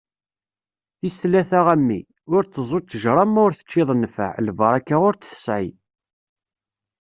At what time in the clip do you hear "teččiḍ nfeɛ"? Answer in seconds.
3.55-4.31